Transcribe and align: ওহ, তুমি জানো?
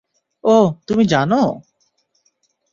ওহ, 0.43 0.67
তুমি 0.87 1.03
জানো? 1.05 1.41